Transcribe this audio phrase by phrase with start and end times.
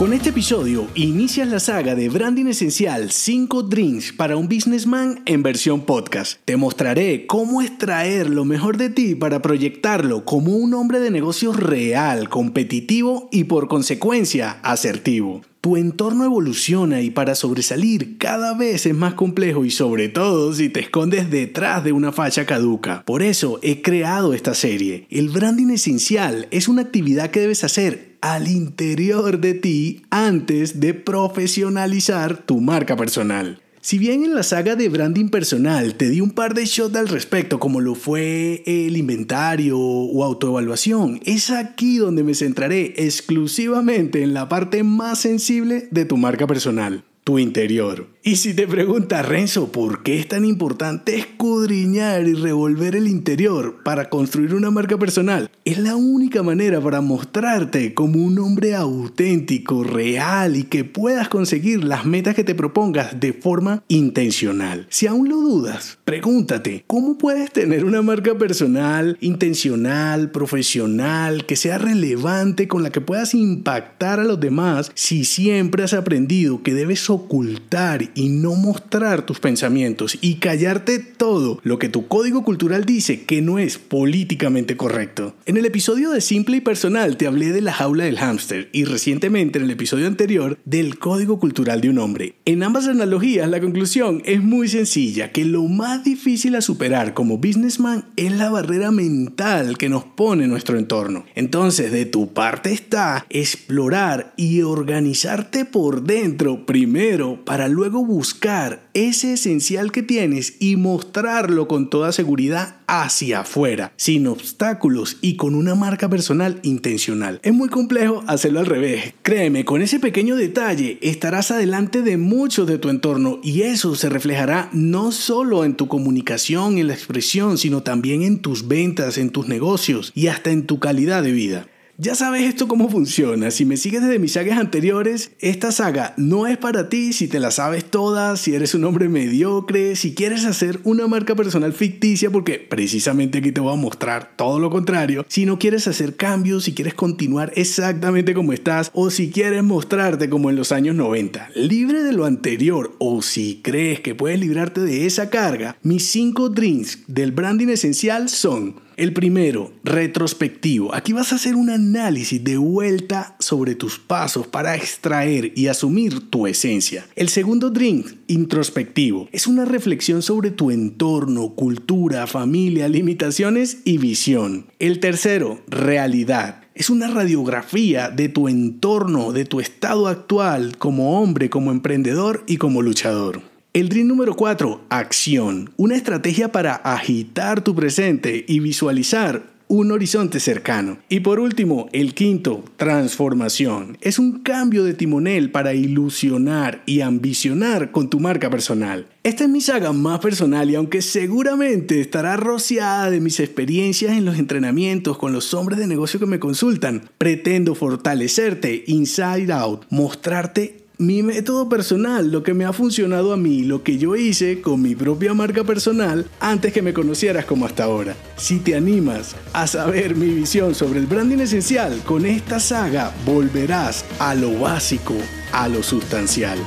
[0.00, 5.42] Con este episodio inicias la saga de Branding Esencial 5 Drinks para un Businessman en
[5.42, 6.40] versión podcast.
[6.46, 11.58] Te mostraré cómo extraer lo mejor de ti para proyectarlo como un hombre de negocios
[11.58, 15.42] real, competitivo y por consecuencia asertivo.
[15.60, 20.70] Tu entorno evoluciona y para sobresalir cada vez es más complejo y sobre todo si
[20.70, 23.02] te escondes detrás de una facha caduca.
[23.04, 25.06] Por eso he creado esta serie.
[25.10, 30.94] El branding esencial es una actividad que debes hacer al interior de ti antes de
[30.94, 33.60] profesionalizar tu marca personal.
[33.82, 37.08] Si bien en la saga de branding personal te di un par de shots al
[37.08, 44.34] respecto, como lo fue el inventario o autoevaluación, es aquí donde me centraré exclusivamente en
[44.34, 48.06] la parte más sensible de tu marca personal, tu interior.
[48.22, 53.82] Y si te preguntas, Renzo, ¿por qué es tan importante escudriñar y revolver el interior
[53.82, 55.50] para construir una marca personal?
[55.64, 61.82] Es la única manera para mostrarte como un hombre auténtico, real y que puedas conseguir
[61.82, 64.86] las metas que te propongas de forma intencional.
[64.90, 71.78] Si aún lo dudas, pregúntate, ¿cómo puedes tener una marca personal intencional, profesional, que sea
[71.78, 77.08] relevante, con la que puedas impactar a los demás si siempre has aprendido que debes
[77.08, 83.24] ocultar y no mostrar tus pensamientos y callarte todo lo que tu código cultural dice
[83.24, 85.34] que no es políticamente correcto.
[85.46, 88.84] En el episodio de Simple y Personal te hablé de la jaula del hámster y
[88.84, 92.34] recientemente en el episodio anterior del código cultural de un hombre.
[92.44, 97.38] En ambas analogías la conclusión es muy sencilla, que lo más difícil a superar como
[97.38, 101.24] businessman es la barrera mental que nos pone nuestro entorno.
[101.34, 109.34] Entonces de tu parte está explorar y organizarte por dentro primero para luego buscar ese
[109.34, 115.74] esencial que tienes y mostrarlo con toda seguridad hacia afuera, sin obstáculos y con una
[115.74, 117.40] marca personal intencional.
[117.42, 119.14] Es muy complejo hacerlo al revés.
[119.22, 124.08] Créeme, con ese pequeño detalle estarás adelante de muchos de tu entorno y eso se
[124.08, 129.30] reflejará no solo en tu comunicación, en la expresión, sino también en tus ventas, en
[129.30, 131.66] tus negocios y hasta en tu calidad de vida.
[132.02, 133.50] Ya sabes esto cómo funciona.
[133.50, 137.40] Si me sigues desde mis sagas anteriores, esta saga no es para ti si te
[137.40, 142.30] la sabes toda, si eres un hombre mediocre, si quieres hacer una marca personal ficticia,
[142.30, 145.26] porque precisamente aquí te voy a mostrar todo lo contrario.
[145.28, 150.30] Si no quieres hacer cambios, si quieres continuar exactamente como estás, o si quieres mostrarte
[150.30, 154.80] como en los años 90, libre de lo anterior, o si crees que puedes librarte
[154.80, 160.94] de esa carga, mis 5 drinks del branding esencial son el primero, retrospectivo.
[160.94, 166.28] Aquí vas a hacer un análisis de vuelta sobre tus pasos para extraer y asumir
[166.28, 167.06] tu esencia.
[167.16, 169.26] El segundo drink, introspectivo.
[169.32, 174.66] Es una reflexión sobre tu entorno, cultura, familia, limitaciones y visión.
[174.78, 181.50] El tercero, realidad es una radiografía de tu entorno, de tu estado actual como hombre,
[181.50, 183.49] como emprendedor y como luchador.
[183.72, 185.70] El dream número 4, acción.
[185.76, 190.98] Una estrategia para agitar tu presente y visualizar un horizonte cercano.
[191.08, 193.96] Y por último, el quinto, transformación.
[194.00, 199.06] Es un cambio de timonel para ilusionar y ambicionar con tu marca personal.
[199.22, 204.24] Esta es mi saga más personal y aunque seguramente estará rociada de mis experiencias en
[204.24, 210.79] los entrenamientos con los hombres de negocio que me consultan, pretendo fortalecerte inside out, mostrarte
[211.00, 214.82] mi método personal, lo que me ha funcionado a mí, lo que yo hice con
[214.82, 218.14] mi propia marca personal antes que me conocieras como hasta ahora.
[218.36, 224.04] Si te animas a saber mi visión sobre el branding esencial, con esta saga volverás
[224.18, 225.14] a lo básico,
[225.52, 226.58] a lo sustancial.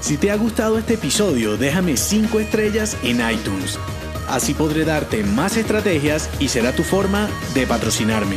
[0.00, 3.78] Si te ha gustado este episodio, déjame 5 estrellas en iTunes.
[4.28, 8.36] Así podré darte más estrategias y será tu forma de patrocinarme.